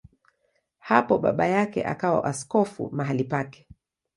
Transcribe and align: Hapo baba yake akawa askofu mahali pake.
Hapo 0.79 1.17
baba 1.17 1.47
yake 1.47 1.85
akawa 1.85 2.23
askofu 2.23 2.89
mahali 2.93 3.23
pake. 3.23 3.67